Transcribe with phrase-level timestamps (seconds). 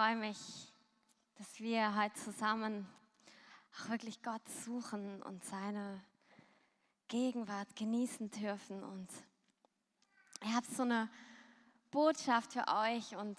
[0.00, 0.72] freue mich,
[1.36, 2.88] dass wir heute zusammen
[3.74, 6.02] auch wirklich Gott suchen und seine
[7.08, 8.82] Gegenwart genießen dürfen.
[8.82, 9.08] Und
[10.42, 11.10] ich habe so eine
[11.90, 13.36] Botschaft für euch und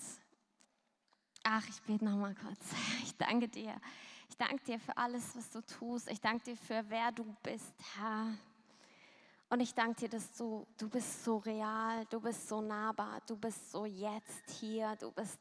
[1.42, 2.60] ach, ich bete noch mal kurz.
[3.05, 3.75] Ich danke dir.
[4.30, 6.12] Ich danke dir für alles, was du tust.
[6.12, 8.38] Ich danke dir für wer du bist, Herr.
[9.50, 13.36] Und ich danke dir, dass du, du bist so real, du bist so nahbar, du
[13.36, 15.39] bist so jetzt hier, du bist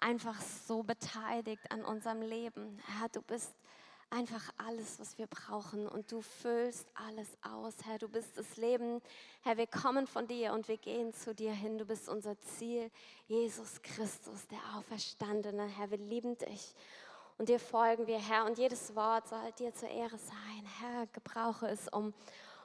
[0.00, 2.78] einfach so beteiligt an unserem Leben.
[2.86, 3.54] Herr, du bist
[4.10, 7.98] einfach alles, was wir brauchen und du füllst alles aus, Herr.
[7.98, 9.00] Du bist das Leben.
[9.42, 11.78] Herr, wir kommen von dir und wir gehen zu dir hin.
[11.78, 12.90] Du bist unser Ziel,
[13.28, 15.66] Jesus Christus, der Auferstandene.
[15.66, 16.74] Herr, wir lieben dich
[17.38, 18.44] und dir folgen wir, Herr.
[18.46, 20.66] Und jedes Wort soll dir zur Ehre sein.
[20.80, 22.12] Herr, gebrauche es, um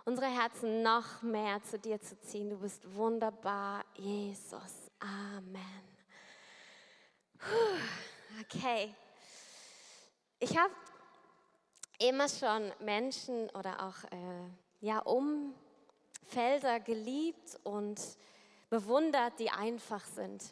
[0.04, 2.50] unsere Herzen noch mehr zu dir zu ziehen.
[2.50, 4.92] Du bist wunderbar, Jesus.
[5.00, 5.95] Amen.
[8.42, 8.94] Okay.
[10.40, 10.74] Ich habe
[12.00, 14.50] immer schon Menschen oder auch äh,
[14.82, 18.00] ja, Umfelder geliebt und
[18.70, 20.44] bewundert, die einfach sind.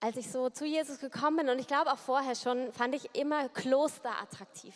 [0.00, 3.14] Als ich so zu Jesus gekommen bin und ich glaube auch vorher schon, fand ich
[3.14, 4.74] immer Kloster attraktiv.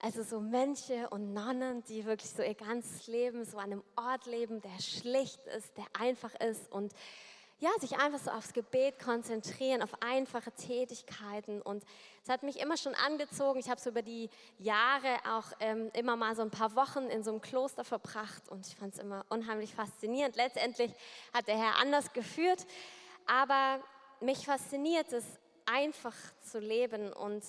[0.00, 4.26] Also so Mönche und Nonnen, die wirklich so ihr ganzes Leben so an einem Ort
[4.26, 6.92] leben, der schlicht ist, der einfach ist und
[7.64, 11.62] ja, sich einfach so aufs Gebet konzentrieren, auf einfache Tätigkeiten.
[11.62, 11.82] Und
[12.22, 13.58] es hat mich immer schon angezogen.
[13.58, 17.24] Ich habe so über die Jahre auch ähm, immer mal so ein paar Wochen in
[17.24, 20.36] so einem Kloster verbracht und ich fand es immer unheimlich faszinierend.
[20.36, 20.92] Letztendlich
[21.32, 22.66] hat der Herr anders geführt,
[23.26, 23.82] aber
[24.20, 25.24] mich fasziniert es,
[25.64, 27.42] einfach zu leben und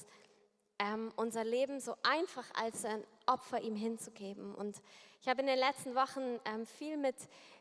[0.79, 4.55] ähm, unser Leben so einfach als ein Opfer ihm hinzugeben.
[4.55, 4.81] Und
[5.25, 7.15] ich habe in den letzten Wochen ähm, viel mit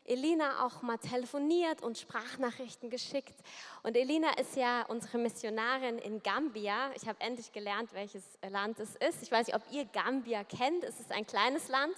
[0.05, 3.33] Elina auch mal telefoniert und Sprachnachrichten geschickt.
[3.81, 6.91] Und Elina ist ja unsere Missionarin in Gambia.
[6.93, 9.23] Ich habe endlich gelernt, welches Land es ist.
[9.23, 10.83] Ich weiß nicht, ob ihr Gambia kennt.
[10.83, 11.95] Es ist ein kleines Land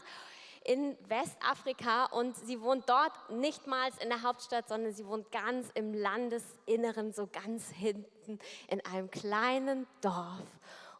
[0.63, 5.69] in Westafrika und sie wohnt dort nicht mal in der Hauptstadt, sondern sie wohnt ganz
[5.73, 8.39] im Landesinneren, so ganz hinten
[8.69, 10.47] in einem kleinen Dorf.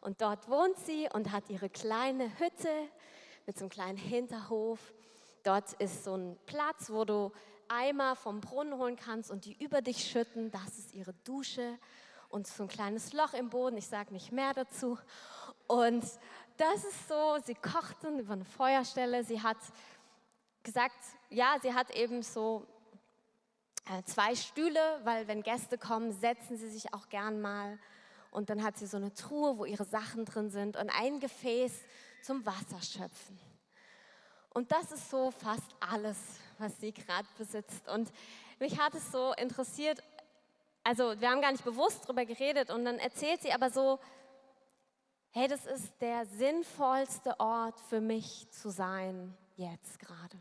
[0.02, 2.68] Und dort wohnt sie und hat ihre kleine Hütte
[3.48, 4.78] mit so einem kleinen Hinterhof.
[5.42, 7.32] Dort ist so ein Platz, wo du
[7.66, 10.50] Eimer vom Brunnen holen kannst und die über dich schütten.
[10.50, 11.78] Das ist ihre Dusche
[12.28, 13.78] und so ein kleines Loch im Boden.
[13.78, 14.98] Ich sage nicht mehr dazu.
[15.66, 16.04] Und
[16.58, 19.24] das ist so, sie kochten über eine Feuerstelle.
[19.24, 19.56] Sie hat
[20.62, 20.98] gesagt,
[21.30, 22.66] ja, sie hat eben so
[23.90, 27.78] äh, zwei Stühle, weil wenn Gäste kommen, setzen sie sich auch gern mal
[28.30, 31.72] und dann hat sie so eine Truhe, wo ihre Sachen drin sind und ein Gefäß
[32.22, 33.38] zum Wasserschöpfen.
[34.50, 36.16] Und das ist so fast alles,
[36.58, 37.88] was sie gerade besitzt.
[37.88, 38.10] Und
[38.58, 40.02] mich hat es so interessiert,
[40.82, 43.98] also wir haben gar nicht bewusst darüber geredet und dann erzählt sie aber so,
[45.30, 50.38] hey, das ist der sinnvollste Ort für mich zu sein jetzt gerade.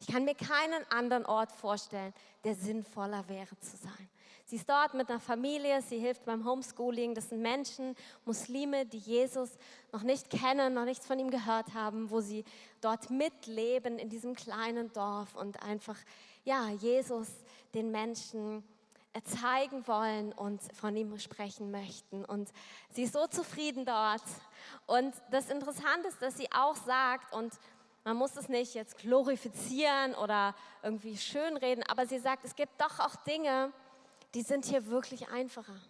[0.00, 2.14] Ich kann mir keinen anderen Ort vorstellen,
[2.44, 4.08] der sinnvoller wäre zu sein.
[4.50, 7.14] Sie ist dort mit einer Familie, sie hilft beim Homeschooling.
[7.14, 7.94] Das sind Menschen,
[8.24, 9.48] Muslime, die Jesus
[9.92, 12.44] noch nicht kennen, noch nichts von ihm gehört haben, wo sie
[12.80, 15.96] dort mitleben in diesem kleinen Dorf und einfach,
[16.42, 17.28] ja, Jesus
[17.74, 18.64] den Menschen
[19.22, 22.24] zeigen wollen und von ihm sprechen möchten.
[22.24, 22.50] Und
[22.92, 24.24] sie ist so zufrieden dort.
[24.88, 27.52] Und das Interessante ist, dass sie auch sagt, und
[28.02, 32.98] man muss es nicht jetzt glorifizieren oder irgendwie schönreden, aber sie sagt, es gibt doch
[32.98, 33.72] auch Dinge,
[34.34, 35.80] die sind hier wirklich einfacher.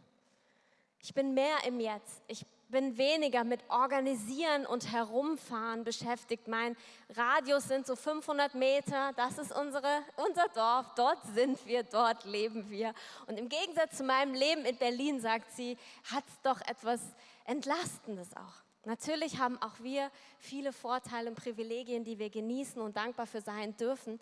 [1.02, 2.22] Ich bin mehr im Jetzt.
[2.28, 6.46] Ich bin weniger mit Organisieren und Herumfahren beschäftigt.
[6.46, 6.76] Mein
[7.16, 9.12] Radius sind so 500 Meter.
[9.16, 10.86] Das ist unsere, unser Dorf.
[10.94, 12.94] Dort sind wir, dort leben wir.
[13.26, 15.76] Und im Gegensatz zu meinem Leben in Berlin, sagt sie,
[16.12, 17.00] hat es doch etwas
[17.44, 18.62] Entlastendes auch.
[18.84, 23.76] Natürlich haben auch wir viele Vorteile und Privilegien, die wir genießen und dankbar für sein
[23.76, 24.20] dürfen.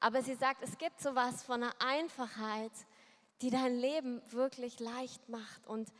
[0.00, 2.72] Aber sie sagt, es gibt so was von einer Einfachheit,
[3.42, 5.92] die dein Leben wirklich leicht macht und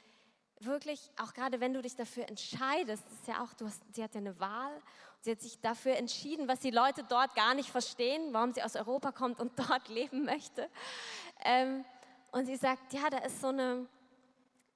[0.60, 4.14] wirklich, auch gerade wenn du dich dafür entscheidest, ist ja auch, du hast, sie hat
[4.14, 4.80] ja eine Wahl,
[5.20, 8.76] sie hat sich dafür entschieden, was die Leute dort gar nicht verstehen, warum sie aus
[8.76, 10.68] Europa kommt und dort leben möchte.
[11.44, 11.84] Ähm,
[12.32, 13.86] und sie sagt, ja, da ist so eine,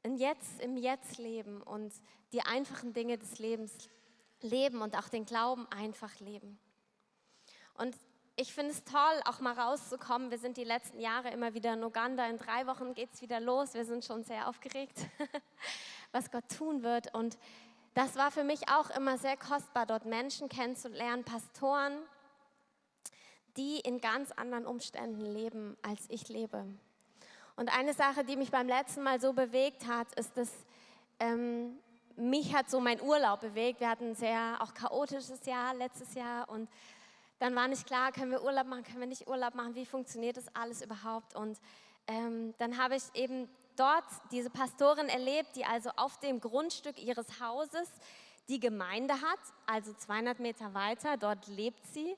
[0.03, 1.93] ein Jetzt im Jetzt leben und
[2.33, 3.89] die einfachen Dinge des Lebens
[4.41, 6.59] leben und auch den Glauben einfach leben.
[7.75, 7.97] Und
[8.41, 10.31] ich finde es toll, auch mal rauszukommen.
[10.31, 12.25] Wir sind die letzten Jahre immer wieder in Uganda.
[12.29, 13.75] In drei Wochen geht es wieder los.
[13.75, 14.97] Wir sind schon sehr aufgeregt,
[16.13, 17.13] was Gott tun wird.
[17.13, 17.37] Und
[17.95, 21.99] das war für mich auch immer sehr kostbar, dort Menschen kennenzulernen, Pastoren,
[23.57, 26.65] die in ganz anderen Umständen leben, als ich lebe.
[27.57, 30.53] Und eine Sache, die mich beim letzten Mal so bewegt hat, ist, dass
[31.19, 31.77] ähm,
[32.15, 33.81] mich hat so mein Urlaub bewegt.
[33.81, 36.69] Wir hatten ein sehr auch chaotisches Jahr letztes Jahr und
[37.39, 40.37] dann war nicht klar, können wir Urlaub machen, können wir nicht Urlaub machen, wie funktioniert
[40.37, 41.35] das alles überhaupt?
[41.35, 41.59] Und
[42.07, 47.41] ähm, dann habe ich eben dort diese Pastorin erlebt, die also auf dem Grundstück ihres
[47.41, 47.89] Hauses
[48.49, 52.17] die Gemeinde hat, also 200 Meter weiter, dort lebt sie.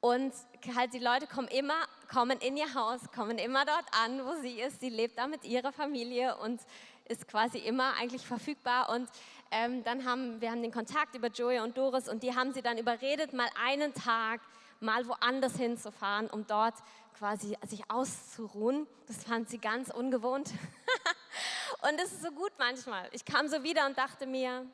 [0.00, 0.32] Und
[0.76, 1.74] halt die Leute kommen immer,
[2.08, 4.80] kommen in ihr Haus, kommen immer dort an, wo sie ist.
[4.80, 6.60] Sie lebt da mit ihrer Familie und
[7.08, 8.90] ist quasi immer eigentlich verfügbar.
[8.90, 9.08] Und
[9.50, 12.62] ähm, dann haben wir haben den Kontakt über Joey und Doris und die haben sie
[12.62, 14.40] dann überredet, mal einen Tag
[14.80, 16.74] mal woanders hinzufahren, um dort
[17.18, 18.86] quasi sich auszuruhen.
[19.06, 20.50] Das fand sie ganz ungewohnt.
[21.82, 23.08] und es ist so gut manchmal.
[23.12, 24.66] Ich kam so wieder und dachte mir,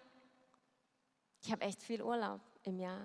[1.43, 3.01] ich habe echt viel Urlaub im Jahr.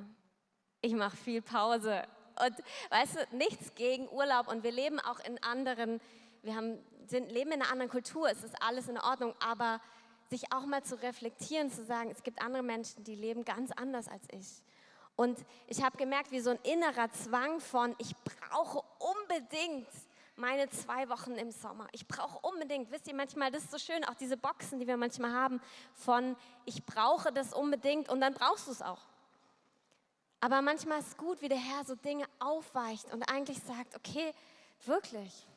[0.82, 2.04] Ich mache viel Pause.
[2.40, 2.56] Und
[2.92, 4.48] weißt du, nichts gegen Urlaub.
[4.48, 6.00] Und wir leben auch in anderen,
[6.44, 8.30] wir haben, sind, leben in einer anderen Kultur.
[8.30, 9.34] Es ist alles in Ordnung.
[9.40, 9.82] Aber
[10.30, 14.08] sich auch mal zu reflektieren, zu sagen, es gibt andere Menschen, die leben ganz anders
[14.08, 14.64] als ich.
[15.16, 19.88] Und ich habe gemerkt, wie so ein innerer Zwang von, ich brauche unbedingt
[20.36, 21.88] meine zwei Wochen im Sommer.
[21.92, 24.98] Ich brauche unbedingt, wisst ihr, manchmal, das ist so schön, auch diese Boxen, die wir
[24.98, 25.60] manchmal haben,
[25.96, 26.36] von,
[26.66, 29.02] ich brauche das unbedingt und dann brauchst du es auch.
[30.40, 34.32] Aber manchmal ist es gut, wie der Herr so Dinge aufweicht und eigentlich sagt, okay,
[34.86, 35.48] wirklich,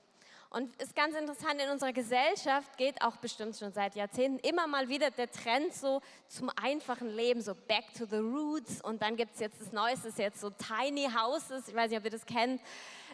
[0.53, 4.89] und ist ganz interessant, in unserer Gesellschaft geht auch bestimmt schon seit Jahrzehnten immer mal
[4.89, 8.81] wieder der Trend so zum einfachen Leben, so back to the roots.
[8.83, 12.01] Und dann gibt es jetzt das Neueste, ist jetzt so Tiny Houses, ich weiß nicht,
[12.01, 12.61] ob ihr das kennt,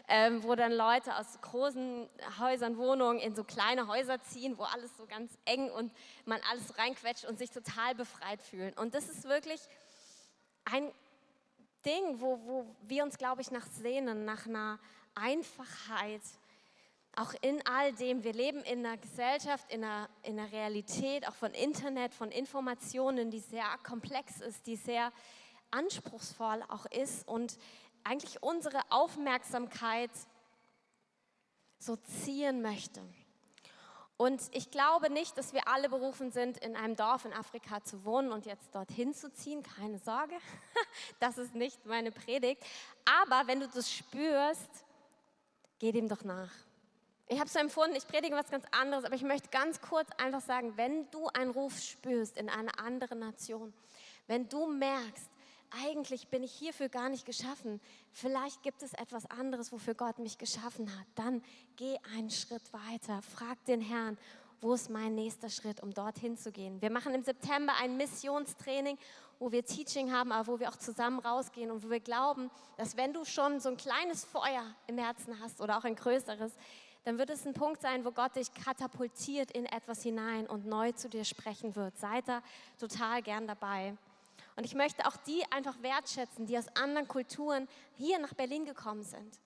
[0.07, 4.97] ähm, wo dann Leute aus großen Häusern, Wohnungen in so kleine Häuser ziehen, wo alles
[4.97, 5.93] so ganz eng und
[6.25, 8.73] man alles reinquetscht und sich total befreit fühlen.
[8.73, 9.61] Und das ist wirklich
[10.65, 10.91] ein
[11.85, 14.79] Ding, wo, wo wir uns, glaube ich, nach sehnen, nach einer
[15.13, 16.21] Einfachheit,
[17.17, 21.33] auch in all dem, wir leben in einer Gesellschaft, in einer, in einer Realität, auch
[21.33, 25.11] von Internet, von Informationen, die sehr komplex ist, die sehr
[25.71, 27.57] anspruchsvoll auch ist und
[28.03, 30.11] eigentlich unsere Aufmerksamkeit
[31.79, 33.01] so ziehen möchte.
[34.15, 38.05] Und ich glaube nicht, dass wir alle berufen sind, in einem Dorf in Afrika zu
[38.05, 39.63] wohnen und jetzt dorthin zu ziehen.
[39.63, 40.35] Keine Sorge,
[41.19, 42.63] das ist nicht meine Predigt.
[43.05, 44.85] Aber wenn du das spürst,
[45.79, 46.66] geh dem doch nach.
[47.29, 50.39] Ich habe so empfunden, ich predige was ganz anderes, aber ich möchte ganz kurz einfach
[50.39, 53.73] sagen, wenn du einen Ruf spürst in eine andere Nation,
[54.27, 55.29] wenn du merkst,
[55.83, 57.81] eigentlich bin ich hierfür gar nicht geschaffen,
[58.13, 61.43] vielleicht gibt es etwas anderes, wofür Gott mich geschaffen hat, dann
[61.75, 64.17] geh einen Schritt weiter, frag den Herrn,
[64.61, 66.81] wo ist mein nächster Schritt, um dorthin zu gehen.
[66.81, 68.97] Wir machen im September ein Missionstraining,
[69.39, 72.95] wo wir Teaching haben, aber wo wir auch zusammen rausgehen und wo wir glauben, dass
[72.95, 76.53] wenn du schon so ein kleines Feuer im Herzen hast oder auch ein größeres,
[77.07, 80.91] dann wird es ein Punkt sein, wo Gott dich katapultiert in etwas hinein und neu
[80.91, 81.97] zu dir sprechen wird.
[81.97, 82.41] Seid da
[82.77, 83.95] total gern dabei.
[84.57, 89.03] Und ich möchte auch die einfach wertschätzen, die aus anderen Kulturen hier nach Berlin gekommen
[89.03, 89.39] sind,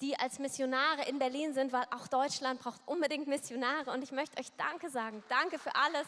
[0.00, 3.90] die als Missionare in Berlin sind, weil auch Deutschland braucht unbedingt Missionare.
[3.90, 5.24] Und ich möchte euch Danke sagen.
[5.28, 6.06] Danke für alles,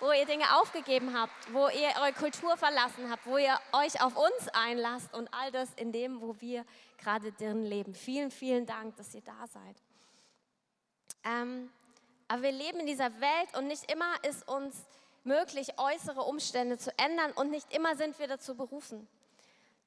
[0.00, 4.14] wo ihr Dinge aufgegeben habt, wo ihr eure Kultur verlassen habt, wo ihr euch auf
[4.18, 6.66] uns einlasst und all das in dem, wo wir
[6.98, 7.94] gerade drin leben.
[7.94, 9.76] Vielen, vielen Dank, dass ihr da seid.
[11.24, 11.70] Ähm,
[12.28, 14.76] aber wir leben in dieser Welt und nicht immer ist uns
[15.24, 19.08] möglich, äußere Umstände zu ändern und nicht immer sind wir dazu berufen.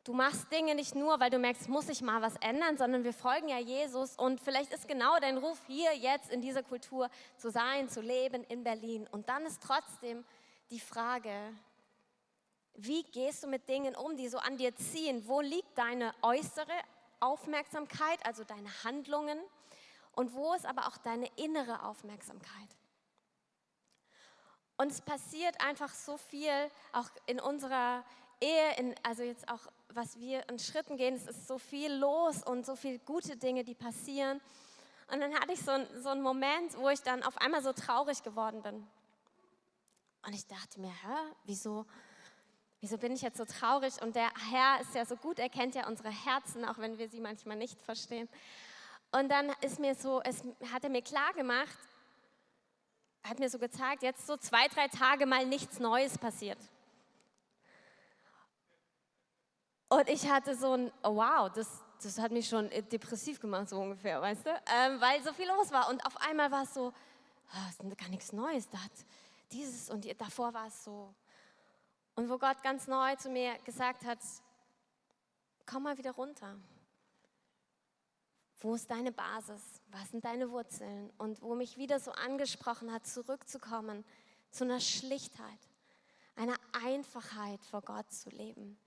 [0.03, 3.13] Du machst Dinge nicht nur, weil du merkst, muss ich mal was ändern, sondern wir
[3.13, 7.49] folgen ja Jesus und vielleicht ist genau dein Ruf hier jetzt in dieser Kultur zu
[7.49, 9.07] sein, zu leben in Berlin.
[9.11, 10.25] Und dann ist trotzdem
[10.71, 11.31] die Frage,
[12.75, 15.25] wie gehst du mit Dingen um, die so an dir ziehen?
[15.25, 16.73] Wo liegt deine äußere
[17.21, 19.39] Aufmerksamkeit, also deine Handlungen?
[20.13, 22.69] Und wo ist aber auch deine innere Aufmerksamkeit?
[24.77, 26.51] Und es passiert einfach so viel,
[26.93, 28.03] auch in unserer
[28.41, 32.43] Ehe, in, also jetzt auch, was wir in Schritten gehen, es ist so viel los
[32.43, 34.41] und so viele gute Dinge, die passieren.
[35.11, 38.23] Und dann hatte ich so, so einen Moment, wo ich dann auf einmal so traurig
[38.23, 38.87] geworden bin.
[40.25, 41.85] Und ich dachte mir, hä, wieso,
[42.79, 44.01] wieso bin ich jetzt so traurig?
[44.01, 47.09] Und der Herr ist ja so gut, er kennt ja unsere Herzen, auch wenn wir
[47.09, 48.27] sie manchmal nicht verstehen.
[49.13, 50.41] Und dann ist mir so, es
[50.71, 51.77] hat er mir klar gemacht,
[53.23, 56.57] hat mir so gezeigt, jetzt so zwei, drei Tage mal nichts Neues passiert.
[59.87, 61.69] Und ich hatte so ein, oh wow, das,
[62.01, 64.49] das hat mich schon depressiv gemacht, so ungefähr, weißt du?
[64.49, 65.89] Ähm, weil so viel los war.
[65.89, 66.91] Und auf einmal war es so,
[67.53, 68.67] oh, ist gar nichts Neues.
[68.67, 68.91] Da hat
[69.51, 71.13] dieses und davor war es so.
[72.15, 74.17] Und wo Gott ganz neu zu mir gesagt hat,
[75.67, 76.57] komm mal wieder runter
[78.59, 79.61] wo ist deine Basis?
[79.91, 81.11] Was sind deine Wurzeln?
[81.17, 84.05] Und wo mich wieder so angesprochen hat, zurückzukommen
[84.51, 85.59] zu einer Schlichtheit,
[86.35, 86.55] einer
[86.85, 88.77] Einfachheit vor Gott zu leben.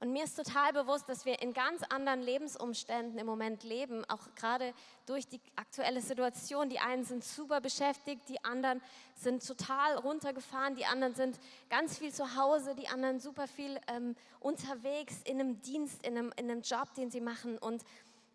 [0.00, 4.34] Und mir ist total bewusst, dass wir in ganz anderen Lebensumständen im Moment leben, auch
[4.34, 4.74] gerade
[5.06, 6.68] durch die aktuelle Situation.
[6.68, 8.82] Die einen sind super beschäftigt, die anderen
[9.14, 11.38] sind total runtergefahren, die anderen sind
[11.70, 16.32] ganz viel zu Hause, die anderen super viel ähm, unterwegs in einem Dienst, in einem,
[16.36, 17.56] in einem Job, den sie machen.
[17.56, 17.82] Und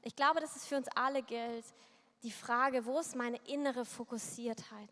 [0.01, 1.65] ich glaube, dass es für uns alle gilt,
[2.23, 4.89] die Frage, wo ist meine innere Fokussiertheit?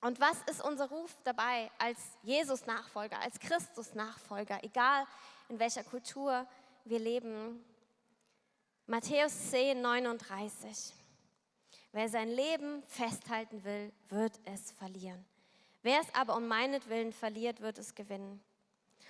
[0.00, 5.04] Und was ist unser Ruf dabei als Jesus-Nachfolger, als Christus-Nachfolger, egal
[5.48, 6.46] in welcher Kultur
[6.84, 7.64] wir leben?
[8.86, 10.94] Matthäus 10, 39.
[11.92, 15.24] Wer sein Leben festhalten will, wird es verlieren.
[15.82, 18.42] Wer es aber um meinetwillen verliert, wird es gewinnen.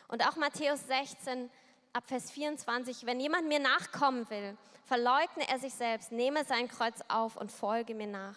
[0.07, 1.51] Und auch Matthäus 16,
[1.99, 7.01] ab Vers 24, wenn jemand mir nachkommen will, verleugne er sich selbst, nehme sein Kreuz
[7.09, 8.37] auf und folge mir nach.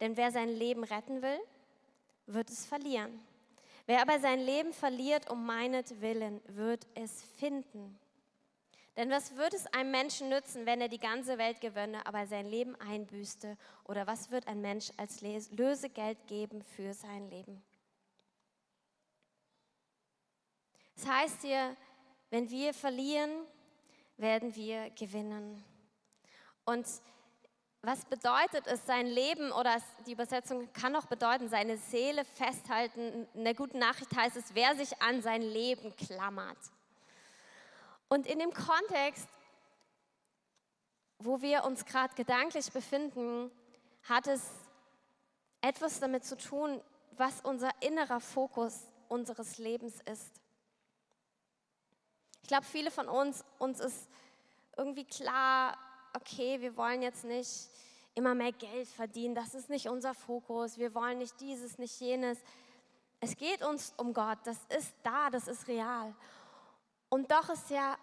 [0.00, 1.38] Denn wer sein Leben retten will,
[2.26, 3.24] wird es verlieren.
[3.86, 7.96] Wer aber sein Leben verliert um meinetwillen, wird es finden.
[8.96, 12.46] Denn was wird es einem Menschen nützen, wenn er die ganze Welt gewönne, aber sein
[12.46, 13.56] Leben einbüßte?
[13.84, 17.62] Oder was wird ein Mensch als Lösegeld geben für sein Leben?
[20.96, 21.76] Das heißt hier,
[22.34, 23.30] wenn wir verlieren,
[24.16, 25.64] werden wir gewinnen.
[26.64, 26.84] Und
[27.80, 33.28] was bedeutet es, sein Leben oder die Übersetzung kann auch bedeuten, seine Seele festhalten.
[33.34, 36.58] In der guten Nachricht heißt es, wer sich an sein Leben klammert.
[38.08, 39.28] Und in dem Kontext,
[41.20, 43.52] wo wir uns gerade gedanklich befinden,
[44.08, 44.42] hat es
[45.60, 50.43] etwas damit zu tun, was unser innerer Fokus unseres Lebens ist.
[52.44, 54.06] Ich glaube, viele von uns, uns ist
[54.76, 55.78] irgendwie klar,
[56.12, 57.70] okay, wir wollen jetzt nicht
[58.14, 62.38] immer mehr Geld verdienen, das ist nicht unser Fokus, wir wollen nicht dieses, nicht jenes.
[63.20, 66.14] Es geht uns um Gott, das ist da, das ist real.
[67.08, 67.96] Und doch ist ja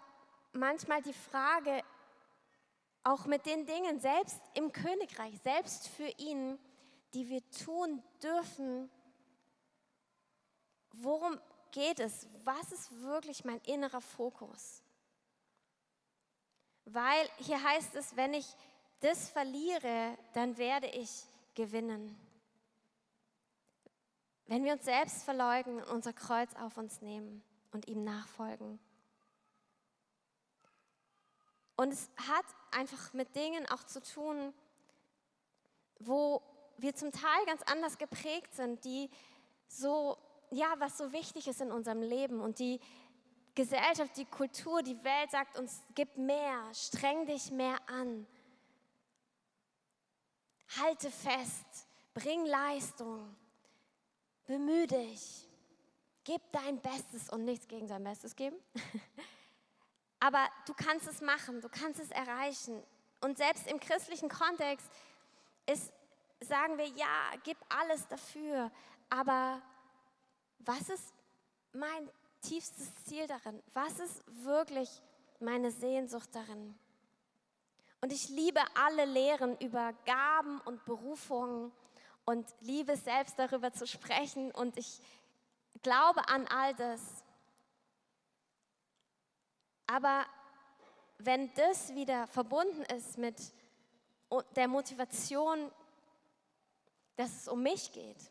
[0.52, 1.80] manchmal die Frage,
[3.04, 6.58] auch mit den Dingen, selbst im Königreich, selbst für ihn,
[7.14, 8.90] die wir tun dürfen,
[10.94, 11.38] worum
[11.72, 12.28] geht es?
[12.44, 14.82] Was ist wirklich mein innerer Fokus?
[16.84, 18.46] Weil hier heißt es, wenn ich
[19.00, 21.24] das verliere, dann werde ich
[21.54, 22.16] gewinnen.
[24.46, 28.78] Wenn wir uns selbst verleugnen und unser Kreuz auf uns nehmen und ihm nachfolgen.
[31.76, 34.52] Und es hat einfach mit Dingen auch zu tun,
[35.98, 36.42] wo
[36.76, 39.10] wir zum Teil ganz anders geprägt sind, die
[39.68, 40.18] so,
[40.52, 42.78] ja, was so wichtig ist in unserem Leben und die
[43.54, 48.26] Gesellschaft, die Kultur, die Welt sagt uns, gib mehr, streng dich mehr an.
[50.78, 53.34] Halte fest, bring Leistung,
[54.46, 55.46] bemühe dich,
[56.24, 58.56] gib dein Bestes und nichts gegen dein Bestes geben.
[60.20, 62.82] Aber du kannst es machen, du kannst es erreichen.
[63.20, 64.88] Und selbst im christlichen Kontext
[65.66, 65.92] ist,
[66.40, 68.70] sagen wir, ja, gib alles dafür.
[69.10, 69.60] Aber
[70.64, 71.14] was ist
[71.72, 73.62] mein tiefstes Ziel darin?
[73.74, 74.88] Was ist wirklich
[75.40, 76.78] meine Sehnsucht darin?
[78.00, 81.72] Und ich liebe alle Lehren über Gaben und Berufungen
[82.24, 85.00] und liebe selbst darüber zu sprechen und ich
[85.82, 87.24] glaube an all das.
[89.86, 90.26] Aber
[91.18, 93.36] wenn das wieder verbunden ist mit
[94.56, 95.70] der Motivation,
[97.16, 98.30] dass es um mich geht,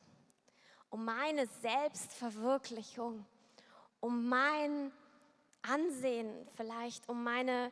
[0.91, 3.25] um meine Selbstverwirklichung,
[4.01, 4.91] um mein
[5.63, 7.71] Ansehen vielleicht, um meine,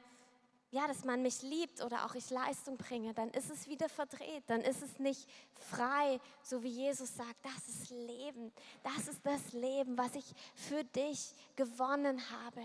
[0.71, 4.43] ja, dass man mich liebt oder auch ich Leistung bringe, dann ist es wieder verdreht,
[4.47, 5.29] dann ist es nicht
[5.69, 10.83] frei, so wie Jesus sagt, das ist Leben, das ist das Leben, was ich für
[10.85, 12.63] dich gewonnen habe.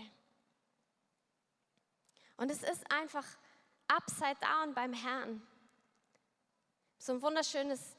[2.37, 3.25] Und es ist einfach
[3.87, 5.45] upside down beim Herrn.
[6.97, 7.94] So ein wunderschönes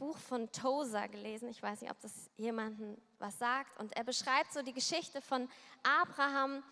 [0.00, 1.50] Buch von Tozer gelesen.
[1.50, 3.78] Ich weiß nicht, ob das jemanden was sagt.
[3.78, 5.46] Und er beschreibt so die Geschichte von
[5.82, 6.62] Abraham,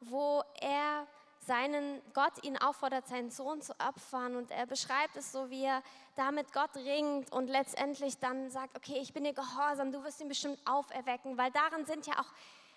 [0.00, 1.04] wo er
[1.40, 4.36] seinen Gott ihn auffordert, seinen Sohn zu opfern.
[4.36, 5.82] Und er beschreibt es so, wie er
[6.14, 10.20] da mit Gott ringt und letztendlich dann sagt, okay, ich bin dir gehorsam, du wirst
[10.20, 12.32] ihn bestimmt auferwecken, weil darin sind ja auch,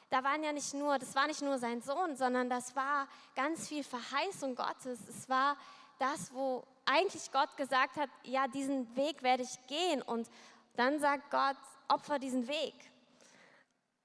[0.09, 3.67] da waren ja nicht nur, das war nicht nur sein Sohn, sondern das war ganz
[3.67, 4.99] viel Verheißung Gottes.
[5.07, 5.55] Es war
[5.99, 10.01] das, wo eigentlich Gott gesagt hat, ja, diesen Weg werde ich gehen.
[10.01, 10.27] Und
[10.75, 12.73] dann sagt Gott, opfer diesen Weg.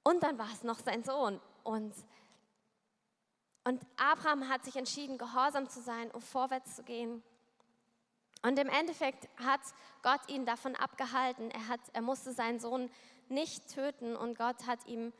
[0.02, 1.40] Und dann war es noch sein Sohn.
[1.62, 1.94] Und
[3.66, 7.22] Und Abraham hat sich entschieden, gehorsam zu sein, um vorwärts zu gehen.
[8.42, 9.62] Und im Endeffekt hat
[10.02, 11.50] Gott ihn davon abgehalten.
[11.50, 12.90] Er, hat, er musste seinen Sohn
[13.30, 15.14] nicht töten und Gott hat ihm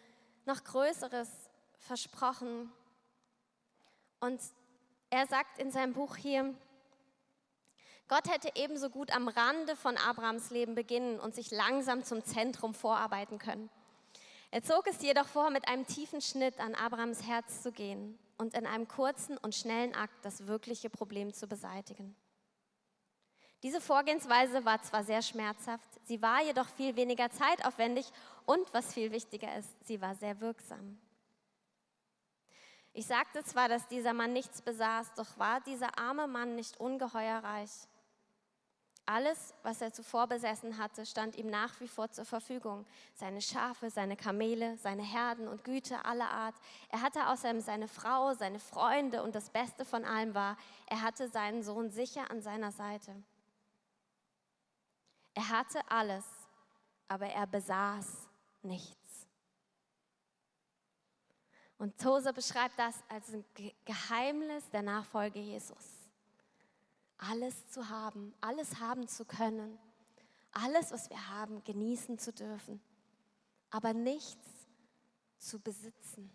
[0.45, 1.31] noch Größeres
[1.79, 2.71] versprochen.
[4.21, 4.43] Und
[5.09, 6.55] er sagt in seinem Buch hier,
[8.09, 12.75] Gott hätte ebenso gut am Rande von Abrahams Leben beginnen und sich langsam zum Zentrum
[12.75, 13.71] vorarbeiten können.
[14.51, 18.55] Er zog es jedoch vor, mit einem tiefen Schnitt an Abrahams Herz zu gehen und
[18.55, 22.15] in einem kurzen und schnellen Akt das wirkliche Problem zu beseitigen.
[23.63, 28.07] Diese Vorgehensweise war zwar sehr schmerzhaft, sie war jedoch viel weniger zeitaufwendig
[28.45, 31.01] und, was viel wichtiger ist, sie war sehr wirksam.
[32.93, 37.39] Ich sagte zwar, dass dieser Mann nichts besaß, doch war dieser arme Mann nicht ungeheuer
[37.39, 37.73] reich.
[39.07, 42.87] Alles, was er zuvor besessen hatte, stand ihm nach wie vor zur Verfügung.
[43.15, 46.55] Seine Schafe, seine Kamele, seine Herden und Güter aller Art.
[46.89, 50.57] Er hatte außerdem seine Frau, seine Freunde und das Beste von allem war,
[50.87, 53.15] er hatte seinen Sohn sicher an seiner Seite.
[55.35, 56.25] Er hatte alles,
[57.09, 58.27] aber er besaß
[58.63, 59.27] nichts.
[61.77, 63.45] Und Tosa beschreibt das als ein
[63.85, 66.04] Geheimnis der Nachfolge Jesus
[67.19, 69.79] alles zu haben, alles haben zu können,
[70.53, 72.81] alles, was wir haben, genießen zu dürfen,
[73.71, 74.49] aber nichts
[75.39, 76.31] zu besitzen.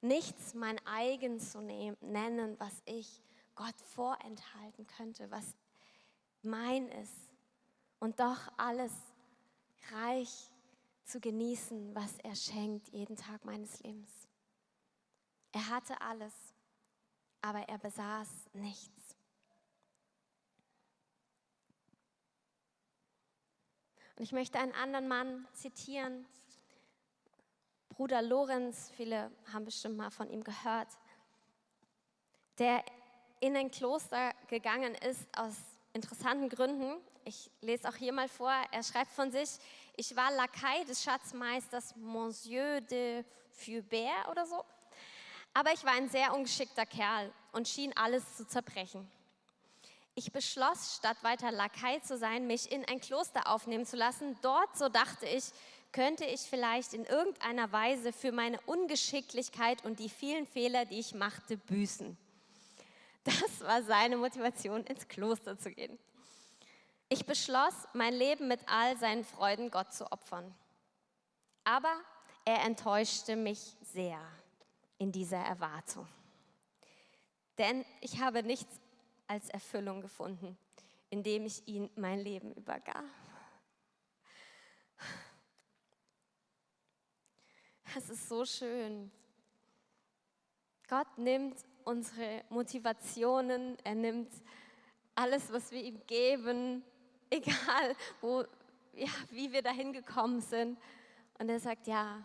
[0.00, 3.22] Nichts mein eigen zu nennen, was ich
[3.54, 5.54] Gott vorenthalten könnte, was
[6.42, 7.30] mein ist.
[8.00, 8.92] Und doch alles
[9.92, 10.50] reich
[11.04, 14.10] zu genießen, was er schenkt jeden Tag meines Lebens.
[15.52, 16.32] Er hatte alles
[17.42, 19.16] aber er besaß nichts.
[24.16, 26.26] Und ich möchte einen anderen Mann zitieren,
[27.88, 30.88] Bruder Lorenz, viele haben bestimmt mal von ihm gehört,
[32.58, 32.82] der
[33.40, 35.54] in ein Kloster gegangen ist aus
[35.92, 36.96] interessanten Gründen.
[37.24, 39.58] Ich lese auch hier mal vor, er schreibt von sich,
[39.96, 44.64] ich war Lakai des Schatzmeisters Monsieur de Fubert oder so.
[45.54, 49.10] Aber ich war ein sehr ungeschickter Kerl und schien alles zu zerbrechen.
[50.14, 54.36] Ich beschloss, statt weiter Lakai zu sein, mich in ein Kloster aufnehmen zu lassen.
[54.42, 55.44] Dort, so dachte ich,
[55.90, 61.14] könnte ich vielleicht in irgendeiner Weise für meine Ungeschicklichkeit und die vielen Fehler, die ich
[61.14, 62.16] machte, büßen.
[63.24, 65.98] Das war seine Motivation, ins Kloster zu gehen.
[67.08, 70.54] Ich beschloss, mein Leben mit all seinen Freuden Gott zu opfern.
[71.62, 71.94] Aber
[72.44, 74.18] er enttäuschte mich sehr
[75.02, 76.06] in dieser Erwartung.
[77.58, 78.80] Denn ich habe nichts
[79.26, 80.56] als Erfüllung gefunden,
[81.10, 83.04] indem ich ihm mein Leben übergab.
[87.96, 89.10] Es ist so schön.
[90.88, 94.32] Gott nimmt unsere Motivationen, er nimmt
[95.16, 96.84] alles, was wir ihm geben,
[97.30, 98.44] egal wo,
[98.92, 100.78] ja, wie wir dahin gekommen sind.
[101.40, 102.24] Und er sagt, ja,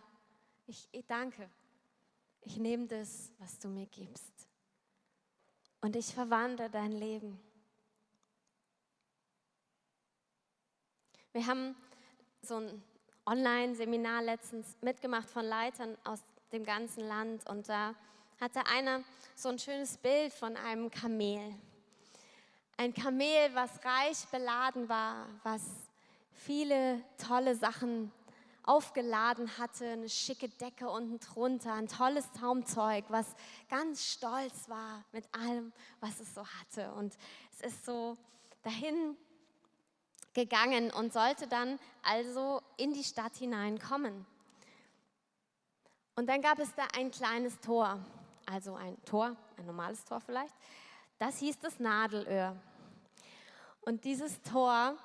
[0.67, 1.49] ich, ich danke,
[2.47, 4.47] ich nehme das, was du mir gibst.
[5.81, 7.37] Und ich verwandle dein Leben.
[11.33, 11.75] Wir haben
[12.41, 12.81] so ein
[13.25, 17.93] Online-Seminar letztens mitgemacht von Leitern aus dem ganzen Land und da
[18.39, 19.03] hatte einer
[19.35, 21.53] so ein schönes Bild von einem Kamel.
[22.77, 25.63] Ein Kamel, was reich beladen war, was
[26.31, 28.13] viele tolle Sachen
[28.67, 33.25] aufgeladen hatte, eine schicke Decke unten drunter, ein tolles Zaumzeug, was
[33.69, 36.91] ganz stolz war mit allem, was es so hatte.
[36.93, 37.17] Und
[37.53, 38.17] es ist so
[38.63, 39.17] dahin
[40.33, 44.25] gegangen und sollte dann also in die Stadt hineinkommen.
[46.15, 47.99] Und dann gab es da ein kleines Tor,
[48.45, 50.53] also ein Tor, ein normales Tor vielleicht.
[51.19, 52.55] Das hieß das Nadelöhr.
[53.81, 54.97] Und dieses Tor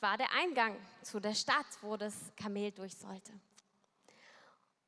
[0.00, 3.32] war der Eingang zu der Stadt, wo das Kamel durch sollte.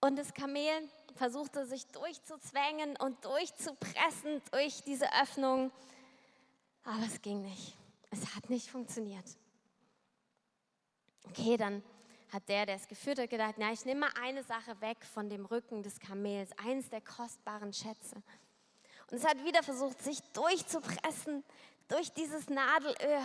[0.01, 5.73] Und das Kamel versuchte sich durchzuzwängen und durchzupressen durch diese Öffnung,
[6.85, 7.75] aber es ging nicht.
[8.11, 9.25] Es hat nicht funktioniert.
[11.29, 11.83] Okay, dann
[12.33, 15.29] hat der, der es geführt hat, gedacht, na, ich nehme mal eine Sache weg von
[15.29, 18.17] dem Rücken des Kamels, eines der kostbaren Schätze.
[19.11, 21.45] Und es hat wieder versucht, sich durchzupressen
[21.89, 23.23] durch dieses Nadelöhr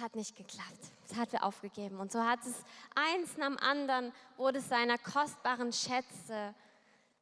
[0.00, 0.92] hat nicht geklappt.
[1.08, 1.98] Es hat er aufgegeben.
[2.00, 2.54] Und so hat es
[2.94, 6.54] eins nach dem anderen, wurde es seiner kostbaren Schätze,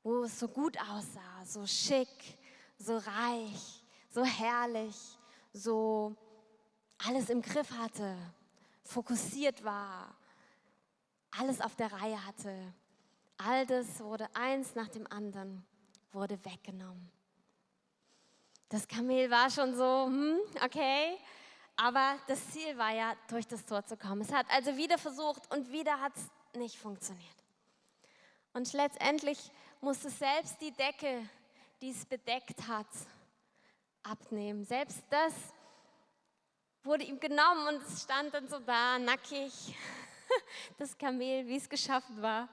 [0.03, 2.38] wo es so gut aussah, so schick,
[2.79, 4.96] so reich, so herrlich,
[5.53, 6.16] so
[7.07, 8.16] alles im Griff hatte,
[8.83, 10.14] fokussiert war,
[11.38, 12.74] alles auf der Reihe hatte,
[13.38, 15.64] All das wurde eins nach dem anderen,
[16.12, 17.11] wurde weggenommen.
[18.68, 21.18] Das Kamel war schon so, hm, okay,
[21.77, 24.23] aber das Ziel war ja, durch das Tor zu kommen.
[24.23, 27.35] Es hat also wieder versucht und wieder hat es nicht funktioniert.
[28.53, 31.29] Und letztendlich musste selbst die Decke,
[31.83, 32.87] die es bedeckt hat,
[34.05, 34.65] abnehmen.
[34.65, 35.35] Selbst das
[36.85, 39.53] wurde ihm genommen und es stand dann so da, nackig,
[40.79, 42.49] das Kamel, wie es geschaffen war.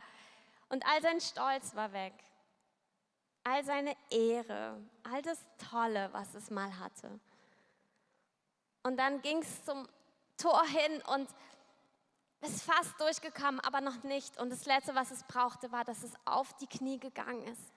[0.69, 2.13] Und all sein Stolz war weg.
[3.43, 7.19] All seine Ehre, all das Tolle, was es mal hatte.
[8.83, 9.87] Und dann ging es zum
[10.37, 11.29] Tor hin und
[12.41, 14.39] ist fast durchgekommen, aber noch nicht.
[14.39, 17.71] Und das Letzte, was es brauchte, war, dass es auf die Knie gegangen ist.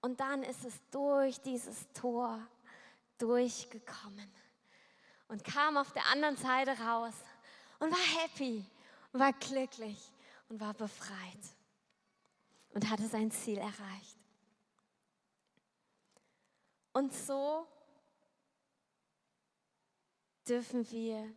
[0.00, 2.38] Und dann ist es durch dieses Tor
[3.18, 4.30] durchgekommen
[5.28, 7.14] und kam auf der anderen Seite raus
[7.78, 8.64] und war happy,
[9.12, 10.12] war glücklich
[10.48, 11.40] und war befreit
[12.74, 14.18] und hatte sein Ziel erreicht.
[16.92, 17.66] Und so
[20.48, 21.32] dürfen wir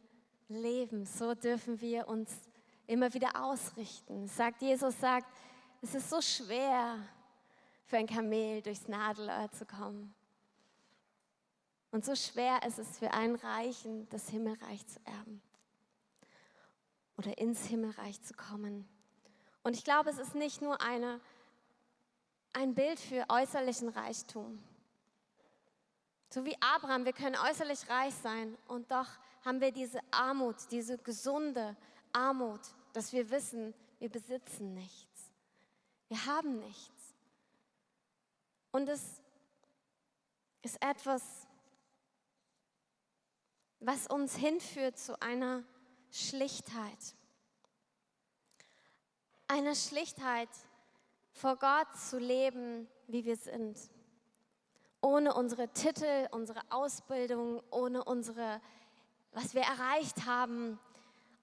[0.49, 2.31] leben, so dürfen wir uns
[2.85, 4.27] immer wieder ausrichten.
[4.27, 5.27] Sagt Jesus sagt,
[5.81, 6.97] es ist so schwer
[7.85, 10.13] für ein Kamel durchs Nadelöhr zu kommen.
[11.91, 15.41] Und so schwer ist es für einen Reichen, das Himmelreich zu erben
[17.17, 18.87] oder ins Himmelreich zu kommen.
[19.63, 21.19] Und ich glaube, es ist nicht nur eine,
[22.53, 24.59] ein Bild für äußerlichen Reichtum.
[26.29, 29.07] So wie Abraham, wir können äußerlich reich sein und doch
[29.45, 31.75] haben wir diese Armut, diese gesunde
[32.11, 32.59] Armut,
[32.93, 35.31] dass wir wissen, wir besitzen nichts.
[36.09, 37.15] Wir haben nichts.
[38.71, 39.21] Und es
[40.61, 41.47] ist etwas,
[43.79, 45.63] was uns hinführt zu einer
[46.11, 47.15] Schlichtheit.
[49.47, 50.49] Einer Schlichtheit,
[51.31, 53.77] vor Gott zu leben, wie wir sind
[55.01, 58.61] ohne unsere Titel, unsere Ausbildung, ohne unsere,
[59.31, 60.79] was wir erreicht haben.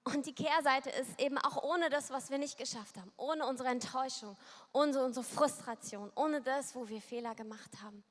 [0.03, 3.69] Und die Kehrseite ist eben auch ohne das, was wir nicht geschafft haben, ohne unsere
[3.69, 4.37] Enttäuschung,
[4.71, 8.03] ohne unsere Frustration, ohne das, wo wir Fehler gemacht haben.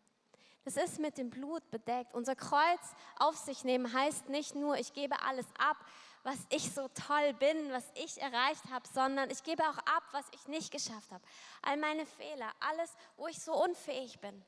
[0.64, 2.14] Das ist mit dem Blut bedeckt.
[2.14, 2.80] Unser Kreuz
[3.18, 5.76] auf sich nehmen heißt nicht nur, ich gebe alles ab,
[6.22, 10.24] was ich so toll bin, was ich erreicht habe, sondern ich gebe auch ab, was
[10.33, 11.22] ich nicht geschafft habe.
[11.61, 14.42] All meine Fehler, alles, wo ich so unfähig bin.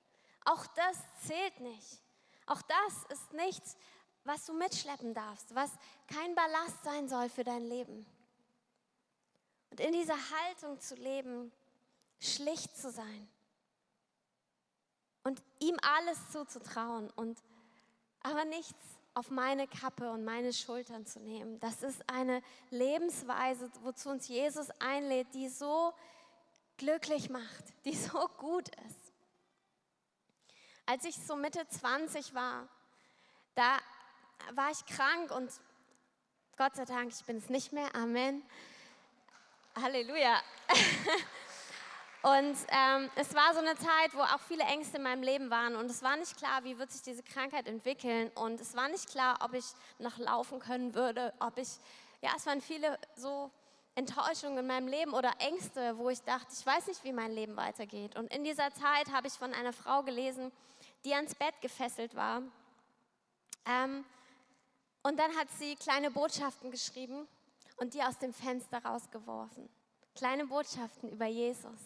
[0.47, 2.01] Auch das zählt nicht.
[2.47, 3.77] Auch das ist nichts,
[4.25, 5.71] was du mitschleppen darfst, was
[6.07, 8.07] kein Ballast sein soll für dein Leben.
[9.71, 11.53] Und in dieser Haltung zu leben,
[12.21, 13.29] schlicht zu sein
[15.25, 17.39] und ihm alles zuzutrauen und
[18.21, 21.59] aber nichts auf meine Kappe und meine Schultern zu nehmen.
[21.59, 25.93] Das ist eine Lebensweise, wozu uns Jesus einlädt, die so
[26.77, 29.06] glücklich macht, die so gut ist.
[30.89, 32.69] Als ich so Mitte 20 war,
[33.57, 33.79] da
[34.53, 35.51] war ich krank und
[36.57, 37.93] Gott sei Dank, ich bin es nicht mehr.
[37.97, 38.41] Amen.
[39.75, 40.41] Halleluja.
[42.23, 45.77] Und ähm, es war so eine Zeit, wo auch viele Ängste in meinem Leben waren
[45.77, 49.09] und es war nicht klar, wie wird sich diese Krankheit entwickeln und es war nicht
[49.09, 49.65] klar, ob ich
[50.01, 51.69] noch laufen können würde, ob ich,
[52.23, 53.53] ja, es waren viele so
[53.95, 57.57] Enttäuschungen in meinem Leben oder Ängste, wo ich dachte, ich weiß nicht, wie mein Leben
[57.57, 58.17] weitergeht.
[58.17, 60.51] Und in dieser Zeit habe ich von einer Frau gelesen,
[61.07, 62.43] die ans Bett gefesselt war.
[63.65, 64.05] Ähm,
[65.03, 67.29] und dann hat sie kleine Botschaften geschrieben
[67.77, 69.69] und die aus dem Fenster rausgeworfen.
[70.17, 71.81] Kleine Botschaften über Jesus.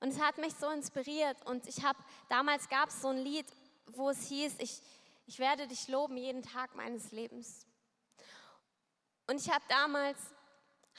[0.00, 1.36] Und es hat mich so inspiriert.
[1.44, 1.98] Und ich habe,
[2.30, 3.46] damals gab es so ein Lied,
[3.88, 4.80] wo es hieß, ich,
[5.26, 7.66] ich werde dich loben jeden Tag meines Lebens.
[9.26, 10.18] Und ich habe damals,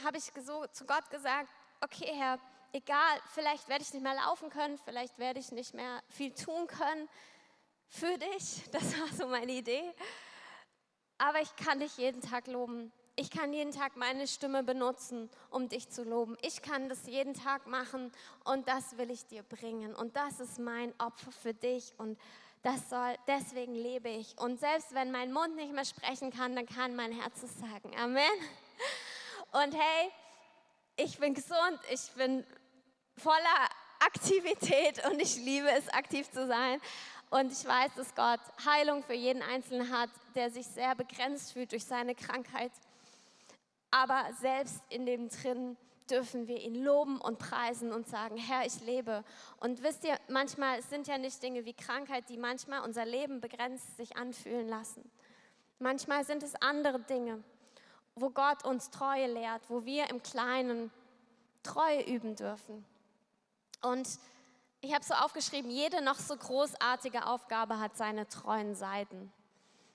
[0.04, 1.50] habe ich so zu Gott gesagt,
[1.82, 2.40] okay Herr,
[2.76, 6.68] egal, vielleicht werde ich nicht mehr laufen können, vielleicht werde ich nicht mehr viel tun
[6.68, 7.10] können
[7.88, 8.64] für dich.
[8.72, 9.94] Das war so meine Idee.
[11.18, 12.92] Aber ich kann dich jeden Tag loben.
[13.16, 16.38] Ich kann jeden Tag meine Stimme benutzen, um dich zu loben.
[16.42, 18.12] Ich kann das jeden Tag machen
[18.44, 19.96] und das will ich dir bringen.
[19.96, 22.20] Und das ist mein Opfer für dich und
[22.62, 24.38] das soll, deswegen lebe ich.
[24.38, 27.96] Und selbst wenn mein Mund nicht mehr sprechen kann, dann kann mein Herz es sagen.
[27.98, 28.24] Amen.
[29.54, 30.12] Und hey,
[30.98, 32.46] ich bin gesund, ich bin
[33.18, 36.80] voller Aktivität und ich liebe es, aktiv zu sein.
[37.30, 41.72] Und ich weiß, dass Gott Heilung für jeden Einzelnen hat, der sich sehr begrenzt fühlt
[41.72, 42.72] durch seine Krankheit.
[43.92, 45.78] Aber selbst in dem drin
[46.10, 49.24] dürfen wir ihn loben und preisen und sagen, Herr, ich lebe.
[49.60, 53.98] Und wisst ihr, manchmal sind ja nicht Dinge wie Krankheit, die manchmal unser Leben begrenzt
[53.98, 55.10] sich anfühlen lassen.
[55.80, 57.44] Manchmal sind es andere Dinge,
[58.16, 60.92] wo Gott uns Treue lehrt, wo wir im Kleinen
[61.64, 62.86] Treue üben dürfen.
[63.82, 64.08] Und
[64.82, 69.32] ich habe so aufgeschrieben, jede noch so großartige Aufgabe hat seine treuen Seiten.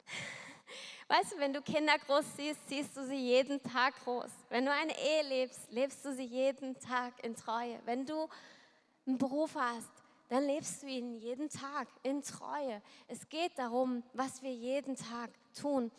[1.08, 4.30] Weißt du, wenn du Kinder groß siehst, siehst du sie jeden Tag groß.
[4.48, 7.80] Wenn du eine Ehe lebst, lebst du sie jeden Tag in Treue.
[7.84, 8.28] Wenn du
[9.06, 9.90] einen Beruf hast,
[10.28, 12.80] dann lebst du ihn jeden Tag in Treue.
[13.08, 15.90] Es geht darum, was wir jeden Tag tun.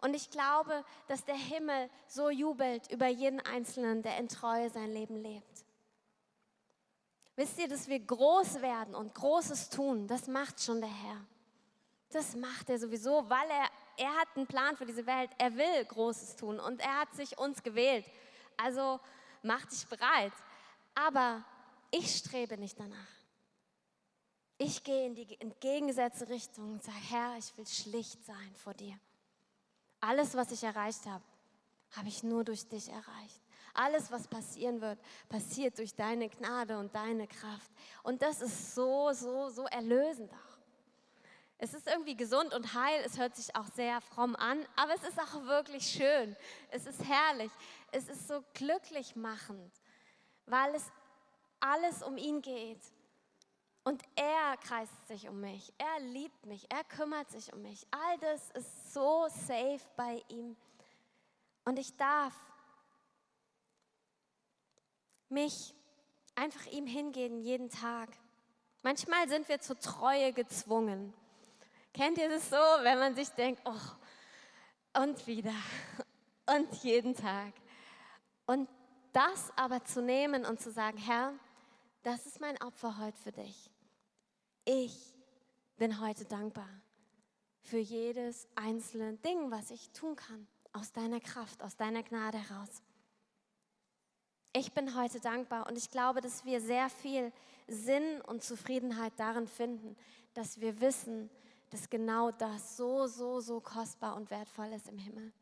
[0.00, 4.92] Und ich glaube, dass der Himmel so jubelt über jeden Einzelnen, der in Treue sein
[4.92, 5.49] Leben lebt.
[7.40, 11.24] Wisst ihr, dass wir groß werden und Großes tun, das macht schon der Herr.
[12.10, 15.30] Das macht er sowieso, weil er, er hat einen Plan für diese Welt.
[15.38, 18.04] Er will Großes tun und er hat sich uns gewählt.
[18.58, 19.00] Also
[19.42, 20.34] mach dich bereit.
[20.94, 21.42] Aber
[21.90, 23.08] ich strebe nicht danach.
[24.58, 29.00] Ich gehe in die entgegengesetzte Richtung und sage, Herr, ich will schlicht sein vor dir.
[30.00, 31.24] Alles, was ich erreicht habe,
[31.92, 33.40] habe ich nur durch dich erreicht.
[33.74, 37.70] Alles, was passieren wird, passiert durch deine Gnade und deine Kraft.
[38.02, 40.50] Und das ist so, so, so erlösend auch.
[41.62, 45.02] Es ist irgendwie gesund und heil, es hört sich auch sehr fromm an, aber es
[45.02, 46.34] ist auch wirklich schön.
[46.70, 47.50] Es ist herrlich.
[47.92, 49.72] Es ist so glücklich machend,
[50.46, 50.90] weil es
[51.60, 52.80] alles um ihn geht.
[53.84, 57.86] Und er kreist sich um mich, er liebt mich, er kümmert sich um mich.
[57.90, 60.56] All das ist so safe bei ihm.
[61.64, 62.34] Und ich darf
[65.30, 65.74] mich
[66.34, 68.08] einfach ihm hingehen jeden Tag.
[68.82, 71.12] Manchmal sind wir zur Treue gezwungen.
[71.92, 75.54] Kennt ihr das so, wenn man sich denkt, oh, und wieder
[76.46, 77.52] und jeden Tag.
[78.46, 78.68] Und
[79.12, 81.32] das aber zu nehmen und zu sagen, Herr,
[82.02, 83.70] das ist mein Opfer heute für dich.
[84.64, 85.14] Ich
[85.76, 86.68] bin heute dankbar
[87.62, 92.82] für jedes einzelne Ding, was ich tun kann, aus deiner Kraft, aus deiner Gnade heraus.
[94.52, 97.32] Ich bin heute dankbar und ich glaube, dass wir sehr viel
[97.68, 99.96] Sinn und Zufriedenheit darin finden,
[100.34, 101.30] dass wir wissen,
[101.70, 105.32] dass genau das so, so, so kostbar und wertvoll ist im Himmel.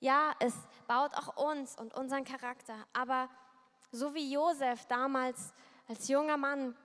[0.00, 0.52] Ja, es
[0.86, 3.30] baut auch uns und unseren Charakter, aber
[3.90, 5.54] so wie Josef damals
[5.88, 6.76] als junger Mann,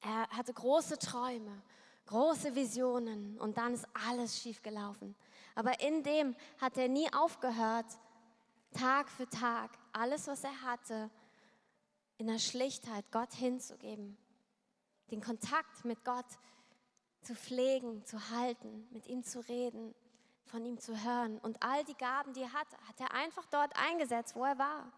[0.00, 1.62] er hatte große Träume,
[2.06, 5.14] große Visionen und dann ist alles schief gelaufen.
[5.54, 7.86] Aber in dem hat er nie aufgehört,
[8.72, 11.10] Tag für Tag alles, was er hatte,
[12.18, 14.16] in der Schlichtheit Gott hinzugeben,
[15.10, 16.26] den Kontakt mit Gott
[17.22, 19.94] zu pflegen, zu halten, mit ihm zu reden,
[20.46, 21.38] von ihm zu hören.
[21.38, 24.92] Und all die Gaben, die er hatte, hat er einfach dort eingesetzt, wo er war.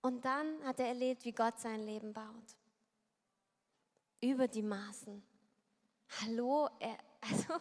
[0.00, 2.56] Und dann hat er erlebt, wie Gott sein Leben baut.
[4.20, 5.22] Über die Maßen.
[6.22, 7.54] Hallo, er, also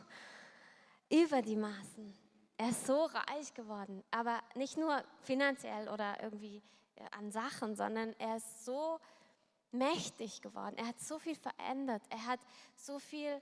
[1.09, 2.26] über die Maßen.
[2.57, 6.63] Er ist so reich geworden, aber nicht nur finanziell oder irgendwie
[7.11, 8.99] an Sachen, sondern er ist so
[9.71, 10.75] mächtig geworden.
[10.77, 12.01] Er hat so viel verändert.
[12.09, 12.39] Er hat
[12.75, 13.41] so viel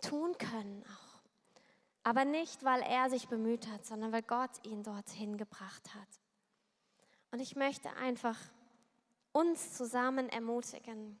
[0.00, 1.20] tun können auch.
[2.04, 6.08] Aber nicht, weil er sich bemüht hat, sondern weil Gott ihn dorthin gebracht hat.
[7.30, 8.38] Und ich möchte einfach
[9.30, 11.18] uns zusammen ermutigen,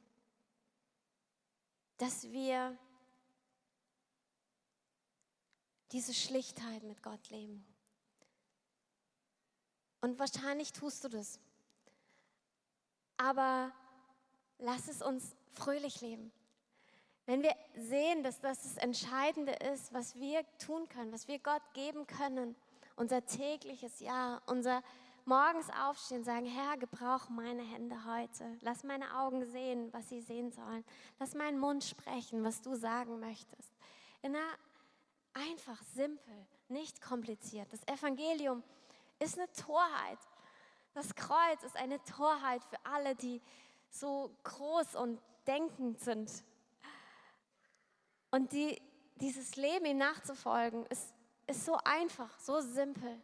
[1.98, 2.76] dass wir
[5.92, 7.64] diese Schlichtheit mit Gott leben.
[10.00, 11.38] Und wahrscheinlich tust du das.
[13.16, 13.72] Aber
[14.58, 16.32] lass es uns fröhlich leben.
[17.26, 21.62] Wenn wir sehen, dass das das Entscheidende ist, was wir tun können, was wir Gott
[21.72, 22.56] geben können,
[22.96, 24.82] unser tägliches Ja, unser
[25.24, 28.58] morgens aufstehen, sagen, Herr, gebrauch meine Hände heute.
[28.60, 30.84] Lass meine Augen sehen, was sie sehen sollen.
[31.20, 33.72] Lass meinen Mund sprechen, was du sagen möchtest.
[34.22, 34.58] In einer
[35.34, 37.72] einfach, simpel, nicht kompliziert.
[37.72, 38.62] Das Evangelium
[39.18, 40.18] ist eine Torheit.
[40.94, 43.40] Das Kreuz ist eine Torheit für alle, die
[43.90, 46.30] so groß und denkend sind.
[48.30, 48.80] Und die,
[49.16, 51.12] dieses Leben ihm nachzufolgen, ist,
[51.46, 53.20] ist so einfach, so simpel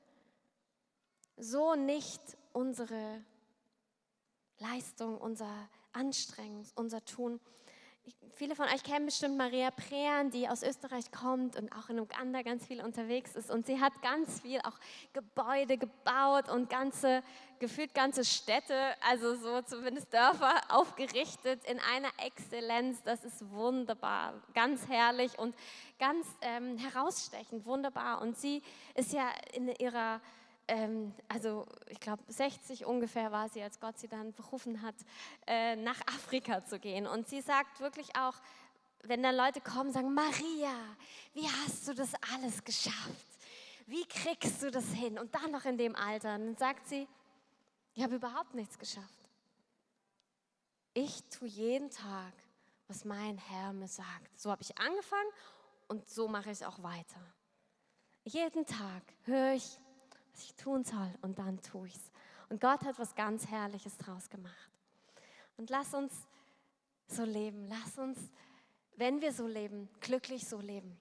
[1.38, 2.20] so nicht
[2.52, 3.24] unsere
[4.58, 7.40] Leistung, unser Anstrengung, unser Tun.
[8.34, 12.42] Viele von euch kennen bestimmt Maria Prean, die aus Österreich kommt und auch in Uganda
[12.42, 13.50] ganz viel unterwegs ist.
[13.50, 14.78] Und sie hat ganz viel auch
[15.12, 17.22] Gebäude gebaut und ganze,
[17.58, 23.02] gefühlt ganze Städte, also so zumindest Dörfer aufgerichtet in einer Exzellenz.
[23.02, 25.56] Das ist wunderbar, ganz herrlich und
[25.98, 28.20] ganz ähm, herausstechend, wunderbar.
[28.20, 28.62] Und sie
[28.94, 30.20] ist ja in ihrer
[30.68, 34.94] ähm, also ich glaube 60 ungefähr war sie, als Gott sie dann berufen hat,
[35.46, 37.06] äh, nach Afrika zu gehen.
[37.06, 38.34] Und sie sagt wirklich auch,
[39.02, 40.74] wenn dann Leute kommen, sagen, Maria,
[41.32, 43.26] wie hast du das alles geschafft?
[43.86, 45.18] Wie kriegst du das hin?
[45.18, 46.34] Und dann noch in dem Alter.
[46.34, 47.08] Und dann sagt sie,
[47.94, 49.30] Ich habe überhaupt nichts geschafft.
[50.92, 52.32] Ich tue jeden Tag,
[52.86, 54.38] was mein Herr mir sagt.
[54.38, 55.30] So habe ich angefangen
[55.86, 57.20] und so mache ich auch weiter.
[58.24, 59.78] Jeden Tag höre ich,
[60.38, 62.12] was ich tun soll und dann tue ich es.
[62.48, 64.70] Und Gott hat was ganz Herrliches draus gemacht.
[65.56, 66.12] Und lass uns
[67.08, 67.66] so leben.
[67.68, 68.18] Lass uns,
[68.96, 70.96] wenn wir so leben, glücklich so leben.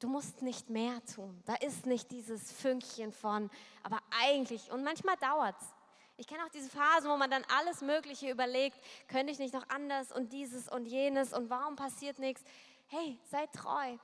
[0.00, 1.40] Du musst nicht mehr tun.
[1.46, 3.48] Da ist nicht dieses Fünkchen von,
[3.84, 5.68] aber eigentlich, und manchmal dauert es.
[6.16, 8.76] Ich kenne auch diese Phase, wo man dann alles Mögliche überlegt,
[9.06, 12.42] könnte ich nicht noch anders und dieses und jenes und warum passiert nichts.
[12.88, 13.96] Hey, sei treu.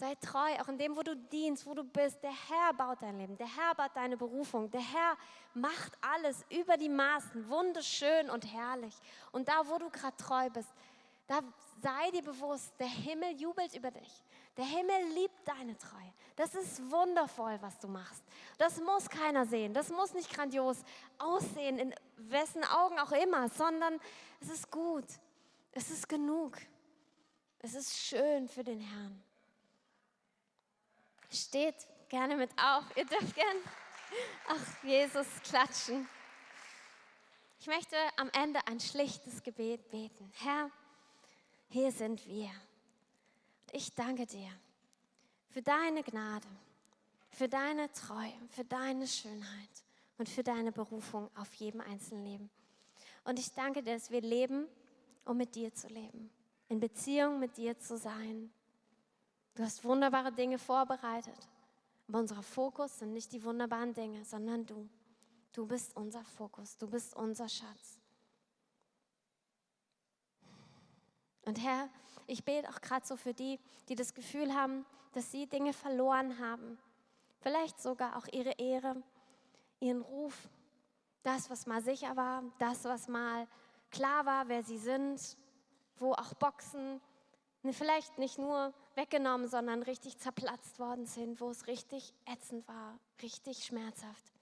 [0.00, 2.22] Sei treu, auch in dem, wo du dienst, wo du bist.
[2.22, 5.14] Der Herr baut dein Leben, der Herr baut deine Berufung, der Herr
[5.52, 8.94] macht alles über die Maßen, wunderschön und herrlich.
[9.30, 10.70] Und da, wo du gerade treu bist,
[11.26, 11.40] da
[11.82, 14.24] sei dir bewusst, der Himmel jubelt über dich.
[14.56, 16.14] Der Himmel liebt deine Treue.
[16.34, 18.24] Das ist wundervoll, was du machst.
[18.56, 19.74] Das muss keiner sehen.
[19.74, 20.78] Das muss nicht grandios
[21.18, 24.00] aussehen, in wessen Augen auch immer, sondern
[24.40, 25.04] es ist gut.
[25.72, 26.56] Es ist genug.
[27.58, 29.22] Es ist schön für den Herrn.
[31.30, 31.76] Steht
[32.08, 32.84] gerne mit auf.
[32.96, 33.60] Ihr dürft gerne,
[34.48, 36.08] ach, Jesus klatschen.
[37.60, 40.32] Ich möchte am Ende ein schlichtes Gebet beten.
[40.36, 40.70] Herr,
[41.68, 42.50] hier sind wir.
[43.60, 44.50] Und ich danke dir
[45.50, 46.48] für deine Gnade,
[47.30, 49.68] für deine Treue, für deine Schönheit
[50.18, 52.50] und für deine Berufung auf jedem einzelnen Leben.
[53.24, 54.66] Und ich danke dir, dass wir leben,
[55.24, 56.30] um mit dir zu leben,
[56.68, 58.52] in Beziehung mit dir zu sein,
[59.54, 61.48] Du hast wunderbare Dinge vorbereitet.
[62.08, 64.88] Aber unser Fokus sind nicht die wunderbaren Dinge, sondern du.
[65.52, 67.98] Du bist unser Fokus, du bist unser Schatz.
[71.42, 71.88] Und Herr,
[72.26, 73.58] ich bete auch gerade so für die,
[73.88, 76.78] die das Gefühl haben, dass sie Dinge verloren haben.
[77.40, 79.02] Vielleicht sogar auch ihre Ehre,
[79.80, 80.48] ihren Ruf,
[81.22, 83.48] das, was mal sicher war, das, was mal
[83.90, 85.36] klar war, wer sie sind,
[85.96, 87.00] wo auch Boxen
[87.72, 93.64] vielleicht nicht nur weggenommen, sondern richtig zerplatzt worden sind, wo es richtig ätzend war, richtig
[93.64, 94.32] schmerzhaft.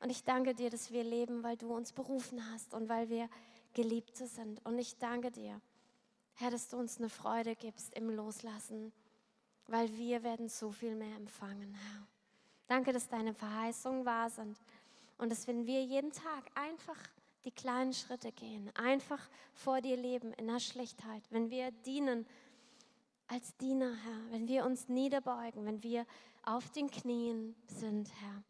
[0.00, 3.28] Und ich danke dir, dass wir leben, weil du uns berufen hast und weil wir
[3.74, 4.64] Geliebte sind.
[4.64, 5.60] Und ich danke dir,
[6.34, 8.92] Herr, dass du uns eine Freude gibst im Loslassen,
[9.66, 12.06] weil wir werden so viel mehr empfangen, Herr.
[12.66, 14.58] Danke, dass deine Verheißungen wahr sind
[15.18, 16.96] und dass wenn wir jeden Tag einfach
[17.44, 19.20] die kleinen Schritte gehen, einfach
[19.52, 22.26] vor dir leben in der Schlichtheit, wenn wir dienen
[23.28, 26.06] als Diener, Herr, wenn wir uns niederbeugen, wenn wir
[26.42, 28.42] auf den Knien sind, Herr,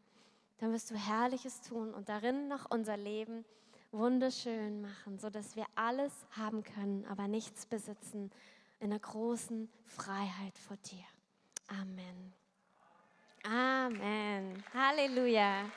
[0.57, 3.45] dann wirst du Herrliches tun und darin noch unser Leben
[3.91, 8.31] wunderschön machen, sodass wir alles haben können, aber nichts besitzen
[8.79, 11.05] in einer großen Freiheit vor dir.
[11.67, 12.33] Amen.
[13.43, 14.63] Amen.
[14.73, 15.69] Halleluja.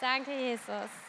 [0.00, 1.05] Danke, Jesus.